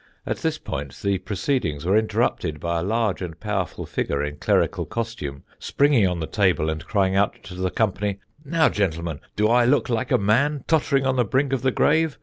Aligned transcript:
At 0.25 0.37
this 0.37 0.57
point 0.57 0.95
the 1.03 1.19
proceedings 1.19 1.85
were 1.85 1.95
interrupted 1.95 2.59
by 2.59 2.79
a 2.79 2.83
large 2.83 3.21
and 3.21 3.39
powerful 3.39 3.85
figure 3.85 4.23
in 4.23 4.37
clerical 4.37 4.83
costume 4.83 5.43
springing 5.59 6.07
on 6.07 6.19
the 6.19 6.25
table 6.25 6.71
and 6.71 6.83
crying 6.83 7.15
out 7.15 7.35
to 7.43 7.53
the 7.53 7.69
company: 7.69 8.17
"Now, 8.43 8.67
gentlemen, 8.67 9.19
do 9.35 9.47
I 9.47 9.65
look 9.65 9.89
like 9.89 10.11
a 10.11 10.17
man 10.17 10.63
tottering 10.67 11.05
on 11.05 11.17
the 11.17 11.23
brink 11.23 11.53
of 11.53 11.61
the 11.61 11.69
grave? 11.69 12.17